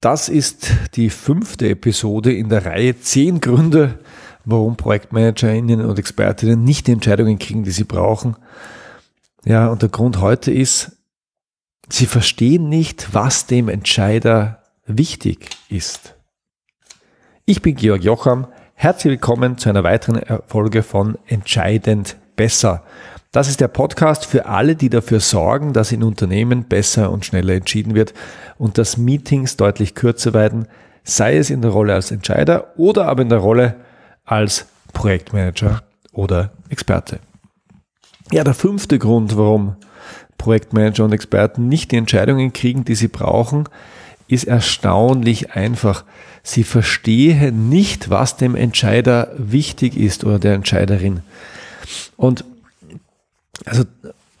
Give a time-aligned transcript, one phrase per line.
[0.00, 3.98] Das ist die fünfte Episode in der Reihe 10 Gründe,
[4.44, 8.36] warum ProjektmanagerInnen und Expertinnen nicht die Entscheidungen kriegen, die sie brauchen.
[9.44, 10.98] Ja, und der Grund heute ist,
[11.88, 16.14] sie verstehen nicht, was dem Entscheider wichtig ist.
[17.46, 18.48] Ich bin Georg Jocham.
[18.74, 22.84] Herzlich willkommen zu einer weiteren Folge von Entscheidend besser.
[23.36, 27.52] Das ist der Podcast für alle, die dafür sorgen, dass in Unternehmen besser und schneller
[27.52, 28.14] entschieden wird
[28.56, 30.68] und dass Meetings deutlich kürzer werden,
[31.04, 33.74] sei es in der Rolle als Entscheider oder aber in der Rolle
[34.24, 35.82] als Projektmanager
[36.12, 37.18] oder Experte.
[38.32, 39.76] Ja, der fünfte Grund, warum
[40.38, 43.68] Projektmanager und Experten nicht die Entscheidungen kriegen, die sie brauchen,
[44.28, 46.04] ist erstaunlich einfach.
[46.42, 51.20] Sie verstehen nicht, was dem Entscheider wichtig ist oder der Entscheiderin.
[52.16, 52.42] Und
[53.64, 53.84] also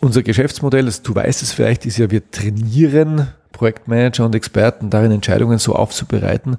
[0.00, 5.10] unser Geschäftsmodell, also du weißt es vielleicht, ist ja, wir trainieren Projektmanager und Experten darin,
[5.10, 6.58] Entscheidungen so aufzubereiten,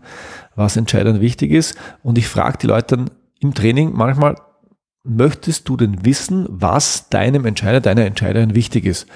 [0.56, 1.78] was Entscheidern wichtig ist.
[2.02, 4.36] Und ich frage die Leute dann im Training manchmal,
[5.04, 9.08] möchtest du denn wissen, was deinem Entscheider, deiner Entscheiderin wichtig ist?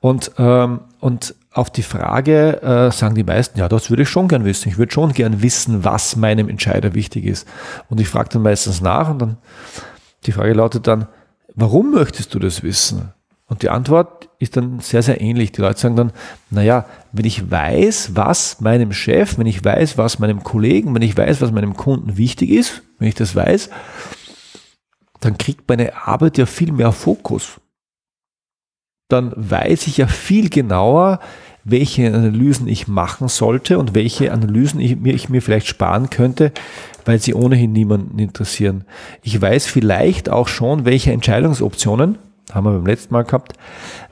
[0.00, 4.28] Und, ähm, und auf die Frage äh, sagen die meisten, ja, das würde ich schon
[4.28, 4.68] gern wissen.
[4.68, 7.48] Ich würde schon gern wissen, was meinem Entscheider wichtig ist.
[7.88, 9.36] Und ich frage dann meistens nach und dann
[10.26, 11.06] die Frage lautet dann,
[11.54, 13.12] warum möchtest du das wissen?
[13.46, 15.52] Und die Antwort ist dann sehr, sehr ähnlich.
[15.52, 16.12] Die Leute sagen dann,
[16.50, 21.16] naja, wenn ich weiß, was meinem Chef, wenn ich weiß, was meinem Kollegen, wenn ich
[21.16, 23.70] weiß, was meinem Kunden wichtig ist, wenn ich das weiß,
[25.20, 27.60] dann kriegt meine Arbeit ja viel mehr Fokus.
[29.08, 31.20] Dann weiß ich ja viel genauer,
[31.64, 36.52] welche Analysen ich machen sollte und welche Analysen ich mir, ich mir vielleicht sparen könnte,
[37.04, 38.84] weil sie ohnehin niemanden interessieren.
[39.22, 42.18] Ich weiß vielleicht auch schon, welche Entscheidungsoptionen,
[42.52, 43.54] haben wir beim letzten Mal gehabt,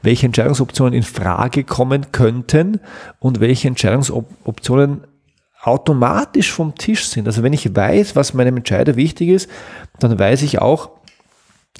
[0.01, 2.81] welche Entscheidungsoptionen in Frage kommen könnten
[3.19, 5.03] und welche Entscheidungsoptionen
[5.63, 7.27] automatisch vom Tisch sind.
[7.27, 9.49] Also wenn ich weiß, was meinem Entscheider wichtig ist,
[10.01, 10.91] dann weiß ich auch,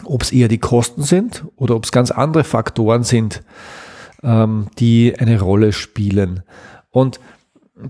[0.05, 3.43] ob es eher die Kosten sind oder ob es ganz andere Faktoren sind,
[4.23, 6.43] ähm, die eine Rolle spielen.
[6.91, 7.21] Und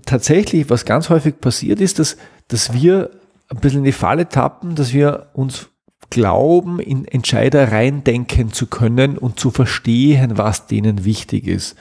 [0.07, 2.17] tatsächlich, was ganz häufig passiert ist, dass,
[2.49, 3.11] dass wir
[3.49, 5.69] ein bisschen in die Falle tappen, dass wir uns
[6.11, 11.77] glauben, in Entscheider reindenken zu können und zu verstehen, was denen wichtig ist.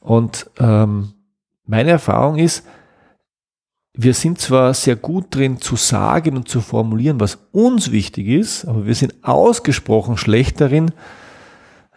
[0.00, 1.12] Und ähm,
[1.66, 2.64] meine Erfahrung ist,
[3.94, 8.64] wir sind zwar sehr gut drin zu sagen und zu formulieren, was uns wichtig ist,
[8.64, 10.92] aber wir sind ausgesprochen schlecht darin,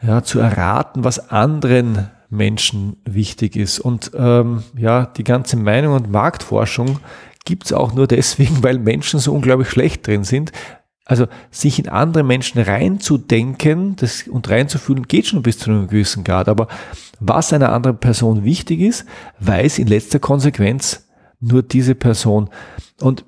[0.02, 3.80] ja, zu erraten, was anderen Menschen wichtig ist.
[3.80, 7.00] Und ähm, ja, die ganze Meinung und Marktforschung
[7.46, 10.52] gibt's auch nur deswegen, weil Menschen so unglaublich schlecht drin sind.
[11.06, 16.24] Also sich in andere Menschen reinzudenken das, und reinzufühlen, geht schon bis zu einem gewissen
[16.24, 16.48] Grad.
[16.48, 16.68] Aber
[17.20, 19.06] was einer anderen Person wichtig ist,
[19.40, 21.08] weiß in letzter Konsequenz
[21.42, 22.50] nur diese Person.
[23.02, 23.26] Und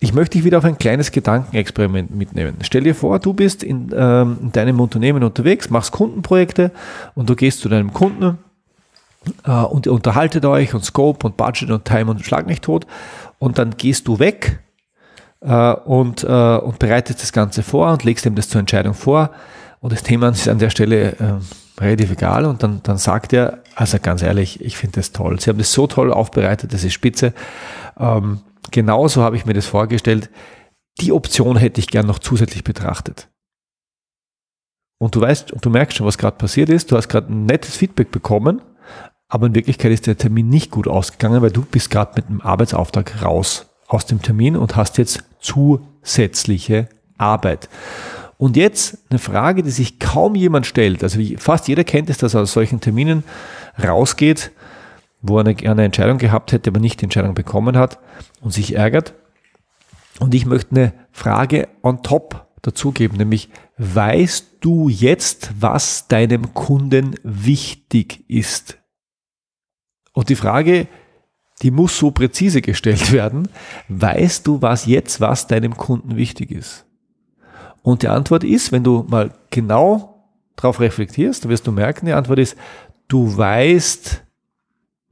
[0.00, 2.56] ich möchte dich wieder auf ein kleines Gedankenexperiment mitnehmen.
[2.62, 6.72] Stell dir vor, du bist in, ähm, in deinem Unternehmen unterwegs, machst Kundenprojekte
[7.14, 8.38] und du gehst zu deinem Kunden
[9.44, 12.86] äh, und unterhaltet euch und Scope und Budget und Time und Schlag nicht tot
[13.38, 14.60] und dann gehst du weg
[15.40, 19.30] äh, und, äh, und bereitest das Ganze vor und legst ihm das zur Entscheidung vor
[19.80, 23.58] und das Thema ist an der Stelle äh, relativ egal und dann, dann sagt er,
[23.74, 25.40] also ganz ehrlich, ich finde das toll.
[25.40, 27.32] Sie haben das so toll aufbereitet, das ist spitze.
[27.98, 28.40] Ähm,
[28.74, 30.28] genauso habe ich mir das vorgestellt.
[31.00, 33.30] Die Option hätte ich gern noch zusätzlich betrachtet.
[34.98, 36.90] Und du weißt, und du merkst schon, was gerade passiert ist.
[36.90, 38.62] Du hast gerade ein nettes Feedback bekommen,
[39.28, 42.40] aber in Wirklichkeit ist der Termin nicht gut ausgegangen, weil du bist gerade mit einem
[42.40, 47.68] Arbeitsauftrag raus aus dem Termin und hast jetzt zusätzliche Arbeit.
[48.38, 51.04] Und jetzt eine Frage, die sich kaum jemand stellt.
[51.04, 53.22] Also fast jeder kennt es, dass er aus solchen Terminen
[53.82, 54.50] rausgeht
[55.26, 57.98] wo er eine, eine Entscheidung gehabt hätte, aber nicht die Entscheidung bekommen hat
[58.40, 59.14] und sich ärgert.
[60.20, 63.48] Und ich möchte eine Frage on top dazugeben, nämlich
[63.78, 68.78] weißt du jetzt, was deinem Kunden wichtig ist?
[70.12, 70.86] Und die Frage,
[71.62, 73.48] die muss so präzise gestellt werden.
[73.88, 76.86] Weißt du, was jetzt, was deinem Kunden wichtig ist?
[77.82, 80.14] Und die Antwort ist, wenn du mal genau
[80.56, 82.56] darauf reflektierst, wirst du merken, die Antwort ist,
[83.08, 84.23] du weißt,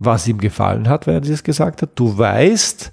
[0.04, 1.90] was ihm gefallen hat, wenn er das gesagt hat.
[1.94, 2.92] Du weißt,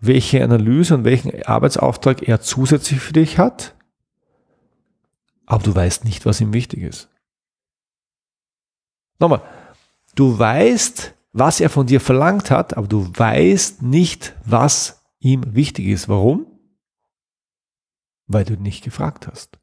[0.00, 3.74] welche Analyse und welchen Arbeitsauftrag er zusätzlich für dich hat,
[5.46, 7.08] aber du weißt nicht, was ihm wichtig ist.
[9.18, 9.42] Nochmal,
[10.14, 15.86] du weißt, was er von dir verlangt hat, aber du weißt nicht, was ihm wichtig
[15.86, 16.08] ist.
[16.08, 16.46] Warum?
[18.26, 19.59] Weil du nicht gefragt hast.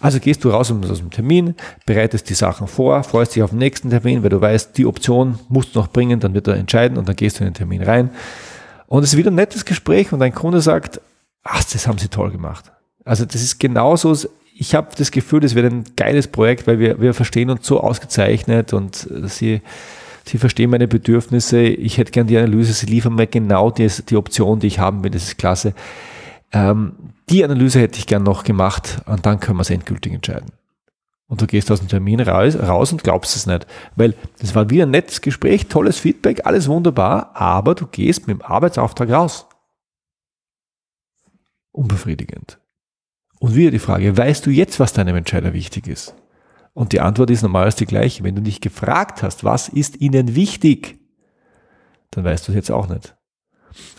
[0.00, 1.54] Also gehst du raus aus dem Termin,
[1.86, 5.38] bereitest die Sachen vor, freust dich auf den nächsten Termin, weil du weißt, die Option
[5.48, 7.82] musst du noch bringen, dann wird er entscheiden und dann gehst du in den Termin
[7.82, 8.10] rein.
[8.86, 11.00] Und es ist wieder ein nettes Gespräch und dein Kunde sagt,
[11.42, 12.72] ach, das haben sie toll gemacht.
[13.04, 14.16] Also das ist genauso,
[14.56, 17.80] ich habe das Gefühl, das wird ein geiles Projekt, weil wir, wir verstehen uns so
[17.80, 19.60] ausgezeichnet und sie,
[20.24, 24.16] sie verstehen meine Bedürfnisse, ich hätte gern die Analyse, sie liefern mir genau die, die
[24.16, 25.74] Option, die ich haben will, das ist klasse.
[26.52, 30.52] Ähm, die Analyse hätte ich gern noch gemacht und dann können wir es endgültig entscheiden.
[31.26, 33.66] Und du gehst aus dem Termin raus, raus und glaubst es nicht.
[33.96, 38.38] Weil das war wieder ein nettes Gespräch, tolles Feedback, alles wunderbar, aber du gehst mit
[38.38, 39.46] dem Arbeitsauftrag raus.
[41.72, 42.58] Unbefriedigend.
[43.40, 46.14] Und wieder die Frage, weißt du jetzt, was deinem Entscheider wichtig ist?
[46.72, 48.22] Und die Antwort ist normalerweise die gleiche.
[48.22, 50.98] Wenn du dich gefragt hast, was ist ihnen wichtig,
[52.10, 53.16] dann weißt du es jetzt auch nicht.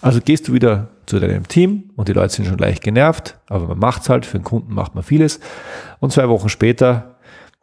[0.01, 3.68] Also gehst du wieder zu deinem Team und die Leute sind schon leicht genervt, aber
[3.68, 5.39] man macht es halt, für den Kunden macht man vieles.
[6.00, 7.16] Und zwei Wochen später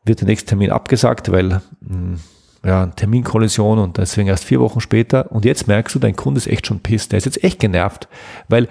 [0.04, 2.18] wird der nächste Termin abgesagt, weil hm,
[2.64, 5.30] ja, Terminkollision und deswegen erst vier Wochen später.
[5.32, 7.12] Und jetzt merkst du, dein Kunde ist echt schon pisst.
[7.12, 8.08] Der ist jetzt echt genervt,
[8.48, 8.68] weil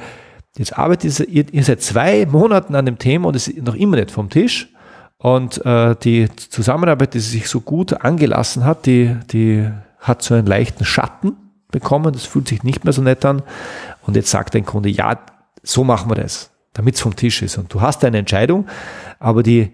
[0.57, 3.97] jetzt arbeitet ihr, ihr seit zwei Monaten an dem Thema und es ist noch immer
[3.97, 4.69] nicht vom Tisch.
[5.17, 10.47] Und äh, die Zusammenarbeit, die sich so gut angelassen hat, die, die hat so einen
[10.47, 11.35] leichten Schatten
[11.71, 12.13] bekommen.
[12.13, 13.41] Das fühlt sich nicht mehr so nett an.
[14.03, 15.19] Und jetzt sagt dein Kunde, ja,
[15.63, 17.57] so machen wir das, damit es vom Tisch ist.
[17.57, 18.68] Und du hast eine Entscheidung,
[19.19, 19.71] aber die,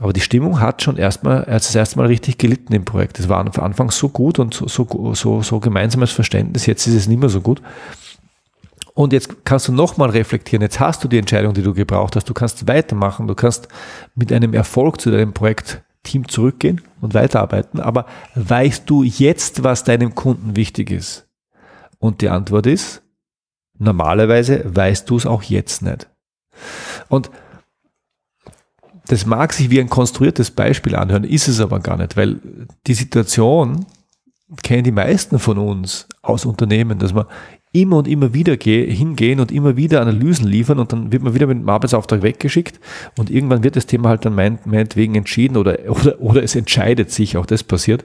[0.00, 3.18] aber die Stimmung hat schon erstmal, als das erste Mal richtig gelitten im Projekt.
[3.18, 6.66] Es war am Anfang so gut und so, so, so, so gemeinsames Verständnis.
[6.66, 7.62] Jetzt ist es nicht mehr so gut.
[8.94, 10.62] Und jetzt kannst du nochmal reflektieren.
[10.62, 12.28] Jetzt hast du die Entscheidung, die du gebraucht hast.
[12.28, 13.26] Du kannst weitermachen.
[13.26, 13.68] Du kannst
[14.14, 15.32] mit einem Erfolg zu deinem
[16.02, 17.80] Projektteam zurückgehen und weiterarbeiten.
[17.80, 21.28] Aber weißt du jetzt, was deinem Kunden wichtig ist?
[21.98, 23.02] Und die Antwort ist,
[23.78, 26.08] normalerweise weißt du es auch jetzt nicht.
[27.08, 27.30] Und
[29.06, 32.40] das mag sich wie ein konstruiertes Beispiel anhören, ist es aber gar nicht, weil
[32.86, 33.86] die Situation
[34.62, 37.26] kennen die meisten von uns aus Unternehmen, dass man
[37.72, 41.46] immer und immer wieder hingehen und immer wieder Analysen liefern und dann wird man wieder
[41.46, 42.78] mit dem Arbeitsauftrag weggeschickt
[43.16, 47.36] und irgendwann wird das Thema halt dann meinetwegen entschieden oder, oder, oder es entscheidet sich,
[47.36, 48.04] auch das passiert,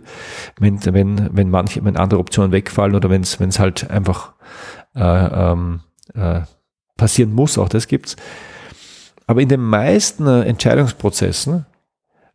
[0.58, 4.34] wenn, wenn, wenn manche, wenn andere Optionen wegfallen oder wenn es, wenn es halt einfach
[4.96, 5.02] äh,
[5.52, 5.82] ähm,
[6.14, 6.42] äh,
[6.96, 8.16] passieren muss, auch das gibt's.
[9.28, 11.66] Aber in den meisten äh, Entscheidungsprozessen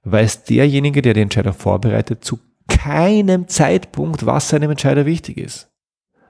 [0.05, 2.39] weiß derjenige, der die Entscheidung vorbereitet, zu
[2.69, 5.71] keinem Zeitpunkt, was seinem Entscheider wichtig ist.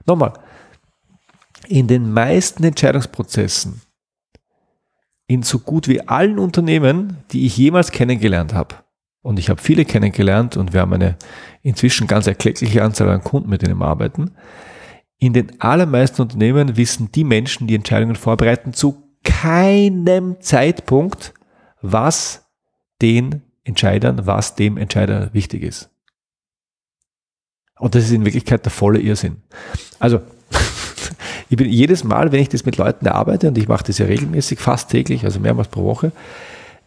[0.05, 0.33] Nochmal,
[1.67, 3.81] in den meisten Entscheidungsprozessen,
[5.27, 8.75] in so gut wie allen Unternehmen, die ich jemals kennengelernt habe,
[9.21, 11.15] und ich habe viele kennengelernt und wir haben eine
[11.61, 14.31] inzwischen ganz erkleckliche Anzahl an Kunden, mit denen wir arbeiten,
[15.17, 21.33] in den allermeisten Unternehmen wissen die Menschen, die Entscheidungen vorbereiten, zu keinem Zeitpunkt,
[21.81, 22.45] was
[23.01, 25.89] den Entscheidern, was dem Entscheider wichtig ist.
[27.79, 29.37] Und das ist in Wirklichkeit der volle Irrsinn.
[29.99, 30.21] Also
[31.49, 34.05] ich bin jedes Mal, wenn ich das mit Leuten arbeite, und ich mache das ja
[34.05, 36.11] regelmäßig, fast täglich, also mehrmals pro Woche,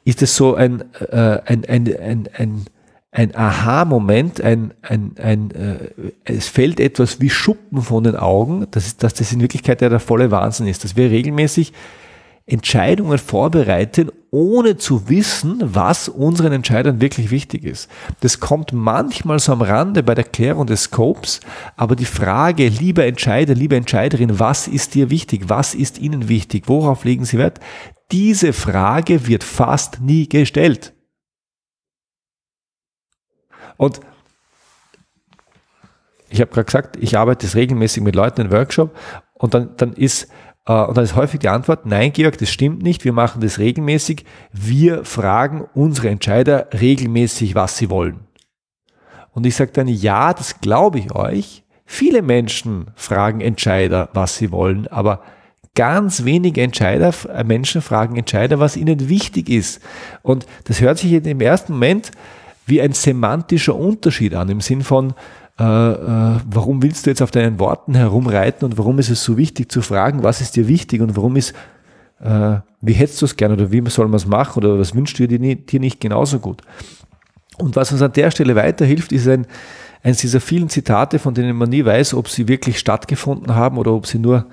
[0.05, 2.65] ist es so ein, äh, ein, ein, ein, ein,
[3.11, 8.87] ein Aha-Moment, ein, ein, ein, äh, es fällt etwas wie Schuppen von den Augen, dass,
[8.87, 11.73] ist, dass das in Wirklichkeit ja der volle Wahnsinn ist, dass wir regelmäßig
[12.47, 17.89] Entscheidungen vorbereiten, ohne zu wissen, was unseren Entscheidern wirklich wichtig ist.
[18.21, 21.41] Das kommt manchmal so am Rande bei der Klärung des Scopes,
[21.75, 25.49] aber die Frage, lieber Entscheider, liebe Entscheiderin, was ist dir wichtig?
[25.49, 26.65] Was ist Ihnen wichtig?
[26.67, 27.61] Worauf legen Sie Wert?
[28.13, 30.93] Diese Frage wird fast nie gestellt.
[33.79, 34.01] Und
[36.29, 38.95] ich habe gerade gesagt, ich arbeite regelmäßig mit Leuten in Workshop
[39.33, 40.29] und dann, dann ist
[40.73, 44.25] und dann ist häufig die Antwort, nein, Georg, das stimmt nicht, wir machen das regelmäßig.
[44.53, 48.21] Wir fragen unsere Entscheider regelmäßig, was sie wollen.
[49.33, 51.63] Und ich sage dann, ja, das glaube ich euch.
[51.85, 55.23] Viele Menschen fragen Entscheider, was sie wollen, aber
[55.77, 59.81] ganz wenige Entscheider, äh, Menschen fragen Entscheider, was ihnen wichtig ist.
[60.23, 62.11] Und das hört sich im ersten Moment
[62.67, 65.15] wie ein semantischer Unterschied an, im Sinn von,
[65.59, 69.39] äh, äh, warum willst du jetzt auf deinen Worten herumreiten und warum ist es so
[69.39, 71.55] wichtig zu fragen, was ist dir wichtig und warum ist,
[72.21, 75.19] äh, wie hättest du es gerne oder wie soll man es machen oder was wünschst
[75.19, 76.61] du dir, dir nicht genauso gut?
[77.59, 79.47] Und was uns an der Stelle weiterhilft, ist ein,
[80.03, 83.93] eines dieser vielen Zitate, von denen man nie weiß, ob sie wirklich stattgefunden haben oder
[83.93, 84.45] ob sie nur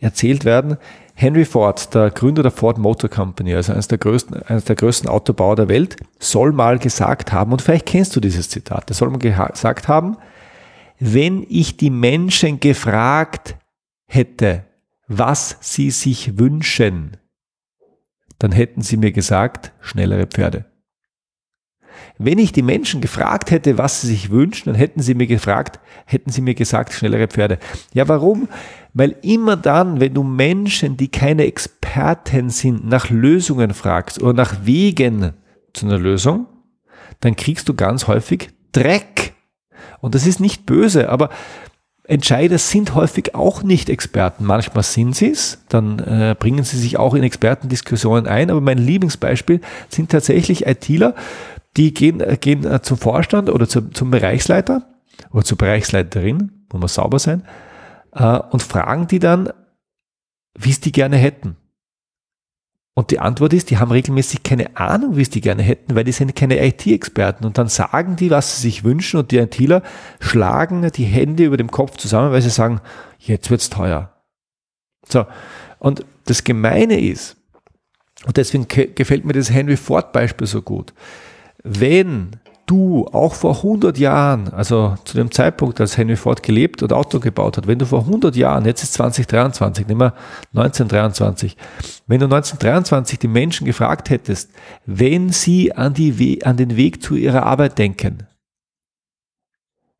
[0.00, 0.76] erzählt werden.
[1.14, 5.08] Henry Ford, der Gründer der Ford Motor Company, also eines der größten, eines der größten
[5.08, 9.08] Autobauer der Welt, soll mal gesagt haben, und vielleicht kennst du dieses Zitat, der soll
[9.08, 10.16] mal gesagt haben,
[11.04, 13.56] wenn ich die Menschen gefragt
[14.06, 14.64] hätte,
[15.08, 17.16] was sie sich wünschen,
[18.38, 20.64] dann hätten sie mir gesagt, schnellere Pferde.
[22.18, 25.80] Wenn ich die Menschen gefragt hätte, was sie sich wünschen, dann hätten sie mir gefragt,
[26.06, 27.58] hätten sie mir gesagt, schnellere Pferde.
[27.92, 28.48] Ja, warum?
[28.94, 34.64] Weil immer dann, wenn du Menschen, die keine Experten sind, nach Lösungen fragst oder nach
[34.64, 35.32] Wegen
[35.72, 36.46] zu einer Lösung,
[37.18, 39.11] dann kriegst du ganz häufig Dreck.
[40.02, 41.30] Und das ist nicht böse, aber
[42.04, 44.44] Entscheider sind häufig auch nicht Experten.
[44.44, 48.50] Manchmal sind sie es, dann äh, bringen sie sich auch in Expertendiskussionen ein.
[48.50, 51.14] Aber mein Lieblingsbeispiel sind tatsächlich ITler,
[51.76, 54.84] die gehen, äh, gehen äh, zum Vorstand oder zum, zum Bereichsleiter
[55.30, 57.44] oder zur Bereichsleiterin, muss man sauber sein,
[58.12, 59.50] äh, und fragen die dann,
[60.58, 61.56] wie es die gerne hätten.
[62.94, 66.04] Und die Antwort ist, die haben regelmäßig keine Ahnung, wie es die gerne hätten, weil
[66.04, 67.46] die sind keine IT-Experten.
[67.46, 69.82] Und dann sagen die, was sie sich wünschen und die ITler
[70.20, 72.80] schlagen die Hände über dem Kopf zusammen, weil sie sagen,
[73.18, 74.12] jetzt wird's teuer.
[75.08, 75.24] So.
[75.78, 77.36] Und das Gemeine ist,
[78.26, 80.92] und deswegen gefällt mir das Henry Ford Beispiel so gut.
[81.64, 86.92] Wenn du auch vor 100 Jahren, also zu dem Zeitpunkt, als Henry Ford gelebt und
[86.92, 90.14] Auto gebaut hat, wenn du vor 100 Jahren, jetzt ist 2023, nehmen wir
[90.54, 91.56] 1923,
[92.06, 94.50] wenn du 1923 die Menschen gefragt hättest,
[94.86, 98.26] wenn sie an, die We an den Weg zu ihrer Arbeit denken,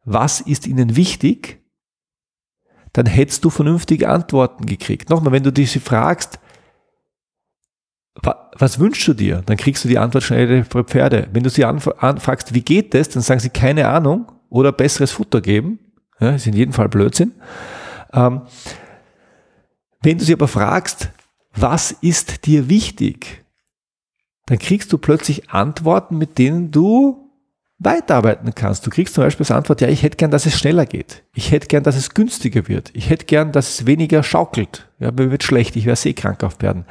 [0.04, 1.62] was ist ihnen wichtig,
[2.92, 5.10] dann hättest du vernünftige Antworten gekriegt.
[5.10, 6.38] Nochmal, wenn du dich fragst,
[8.14, 9.42] was wünschst du dir?
[9.46, 11.28] Dann kriegst du die Antwort schnell für Pferde.
[11.32, 15.40] Wenn du sie anfragst, wie geht das, dann sagen sie keine Ahnung oder besseres Futter
[15.40, 15.78] geben.
[16.20, 17.32] Ja, ist in jedem Fall Blödsinn.
[18.12, 18.42] Ähm,
[20.02, 21.10] wenn du sie aber fragst,
[21.54, 23.44] was ist dir wichtig,
[24.46, 27.21] dann kriegst du plötzlich Antworten, mit denen du
[27.84, 28.86] weiterarbeiten kannst.
[28.86, 31.22] Du kriegst zum Beispiel als Antwort, ja, ich hätte gern, dass es schneller geht.
[31.34, 32.90] Ich hätte gern, dass es günstiger wird.
[32.94, 34.88] Ich hätte gern, dass es weniger schaukelt.
[34.98, 36.84] Ja, mir wird schlecht, ich wäre seekrank auf Pferden.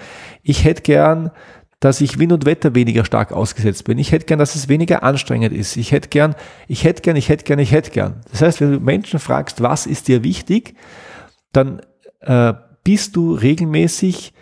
[0.44, 1.32] Ich hätte gern,
[1.80, 3.98] dass ich Wind und Wetter weniger stark ausgesetzt bin.
[3.98, 5.78] Ich hätte gern, dass es weniger anstrengend ist.
[5.78, 6.36] Ich hätte gern,
[6.68, 8.22] ich hätte gern, ich hätte gern, ich hätte gern.
[8.30, 10.76] Das heißt, wenn du Menschen fragst, was ist dir wichtig,
[11.52, 11.82] dann
[12.20, 14.34] äh, bist du regelmäßig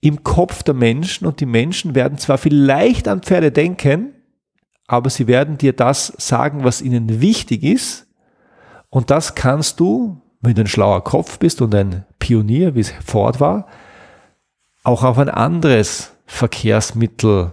[0.00, 4.14] im Kopf der Menschen und die Menschen werden zwar vielleicht an Pferde denken,
[4.88, 8.06] aber sie werden dir das sagen, was ihnen wichtig ist.
[8.88, 12.92] Und das kannst du, wenn du ein schlauer Kopf bist und ein Pionier, wie es
[13.04, 13.68] Ford war,
[14.82, 17.52] auch auf ein anderes Verkehrsmittel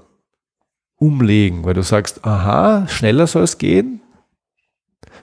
[0.96, 4.02] umlegen, weil du sagst, aha, schneller soll es gehen.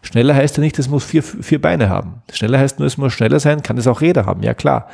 [0.03, 2.23] Schneller heißt ja nicht, es muss vier, vier Beine haben.
[2.31, 4.89] Schneller heißt nur, es muss schneller sein, kann es auch Räder haben, ja klar.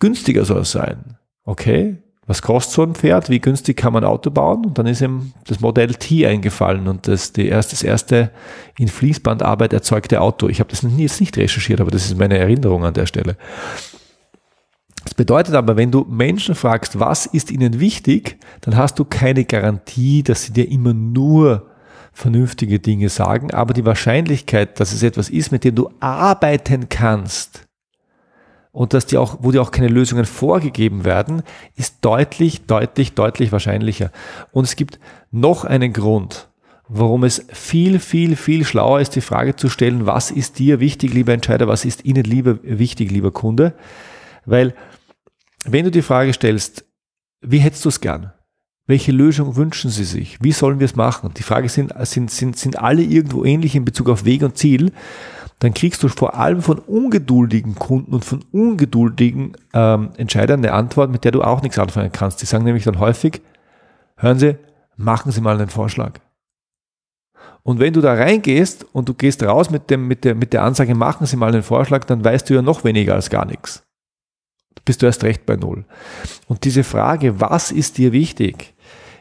[0.00, 1.16] Günstiger soll es sein.
[1.44, 1.98] Okay,
[2.30, 4.64] was kostet so ein Pferd, wie günstig kann man ein Auto bauen?
[4.64, 8.30] Und dann ist ihm das Modell T eingefallen und das, die erst, das erste
[8.78, 10.48] in Fließbandarbeit erzeugte Auto.
[10.48, 13.36] Ich habe das jetzt nicht recherchiert, aber das ist meine Erinnerung an der Stelle.
[15.02, 19.44] Das bedeutet aber, wenn du Menschen fragst, was ist ihnen wichtig, dann hast du keine
[19.44, 21.66] Garantie, dass sie dir immer nur
[22.12, 27.66] vernünftige Dinge sagen, aber die Wahrscheinlichkeit, dass es etwas ist, mit dem du arbeiten kannst,
[28.72, 31.42] und dass die auch, wo dir auch keine Lösungen vorgegeben werden,
[31.76, 34.10] ist deutlich, deutlich, deutlich wahrscheinlicher.
[34.52, 35.00] Und es gibt
[35.30, 36.48] noch einen Grund,
[36.88, 41.14] warum es viel, viel, viel schlauer ist, die Frage zu stellen, was ist dir wichtig,
[41.14, 43.74] lieber Entscheider, was ist Ihnen lieber wichtig, lieber Kunde?
[44.44, 44.74] Weil,
[45.64, 46.84] wenn du die Frage stellst,
[47.40, 48.32] wie hättest du es gern?
[48.86, 50.42] Welche Lösung wünschen Sie sich?
[50.42, 51.32] Wie sollen wir es machen?
[51.36, 54.92] Die Frage sind, sind, sind, sind alle irgendwo ähnlich in Bezug auf Weg und Ziel
[55.60, 61.10] dann kriegst du vor allem von ungeduldigen Kunden und von ungeduldigen ähm, Entscheidern eine Antwort,
[61.10, 62.40] mit der du auch nichts anfangen kannst.
[62.40, 63.42] Die sagen nämlich dann häufig,
[64.16, 64.56] hören Sie,
[64.96, 66.14] machen Sie mal einen Vorschlag.
[67.62, 70.62] Und wenn du da reingehst und du gehst raus mit, dem, mit, der, mit der
[70.62, 73.82] Ansage, machen Sie mal einen Vorschlag, dann weißt du ja noch weniger als gar nichts.
[74.86, 75.84] Bist du erst recht bei Null.
[76.46, 78.72] Und diese Frage, was ist dir wichtig,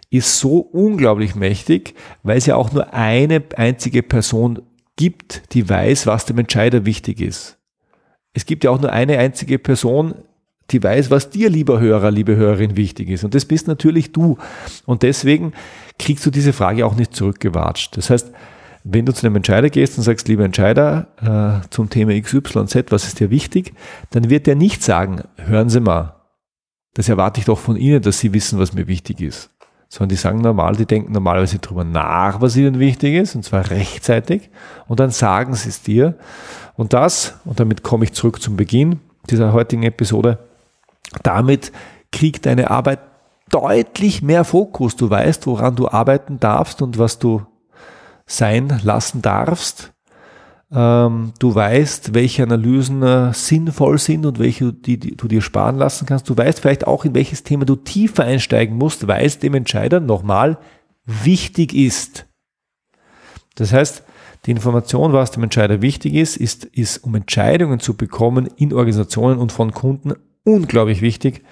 [0.10, 4.62] ist so unglaublich mächtig, weil es ja auch nur eine einzige Person
[5.00, 7.58] gibt, die weiß, was dem Entscheider wichtig ist.
[8.34, 10.14] Es gibt ja auch nur eine einzige Person,
[10.72, 13.24] die weiß, was dir, lieber Hörer, liebe Hörerin, wichtig ist.
[13.24, 14.38] Und das bist natürlich du.
[14.86, 15.54] Und deswegen
[15.98, 17.96] kriegst du diese Frage auch nicht zurückgewatscht.
[17.96, 18.34] Das heißt,
[18.84, 23.06] wenn du zu einem Entscheider gehst und sagst, lieber Entscheider, äh, zum Thema XYZ, was
[23.06, 23.74] ist dir wichtig,
[24.10, 26.18] dann wird der nicht sagen, hören Sie mal,
[26.94, 29.50] das erwarte ich doch von Ihnen, dass Sie wissen, was mir wichtig ist
[29.90, 33.70] sondern die sagen normal, die denken normalerweise drüber nach, was ihnen wichtig ist, und zwar
[33.72, 34.50] rechtzeitig,
[34.88, 36.16] und dann sagen sie es dir.
[36.76, 40.38] Und das, und damit komme ich zurück zum Beginn dieser heutigen Episode,
[41.24, 41.72] damit
[42.12, 43.00] kriegt deine Arbeit
[43.50, 44.96] deutlich mehr Fokus.
[44.96, 47.46] Du weißt, woran du arbeiten darfst und was du
[48.28, 49.92] sein lassen darfst.
[50.72, 55.78] Ähm, du weißt, welche Analysen äh, sinnvoll sind und welche die, die, du dir sparen
[55.78, 56.30] lassen kannst.
[56.30, 60.00] Du weißt vielleicht auch, in welches Thema du tiefer einsteigen musst, weil es dem Entscheider
[60.00, 60.60] nochmal
[61.06, 62.28] wichtig ist.
[63.56, 64.04] Das heißt,
[64.46, 69.40] die Information, was dem Entscheider wichtig ist, ist, ist, um Entscheidungen zu bekommen in Organisationen
[69.40, 71.44] und von Kunden unglaublich wichtig.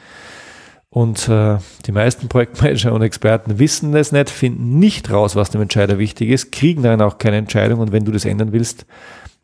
[0.90, 5.62] Und äh, die meisten Projektmanager und Experten wissen es nicht, finden nicht raus, was dem
[5.62, 7.80] Entscheider wichtig ist, kriegen dann auch keine Entscheidung.
[7.80, 8.86] Und wenn du das ändern willst,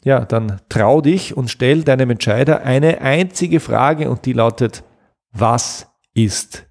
[0.03, 4.83] ja, dann trau dich und stell deinem Entscheider eine einzige Frage und die lautet,
[5.31, 6.65] was ist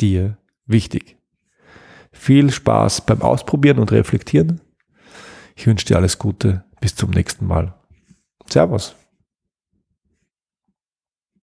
[0.00, 0.36] dir
[0.66, 1.16] wichtig?
[2.12, 4.60] Viel Spaß beim Ausprobieren und Reflektieren.
[5.56, 6.64] Ich wünsche dir alles Gute.
[6.80, 7.74] Bis zum nächsten Mal.
[8.48, 8.96] Servus.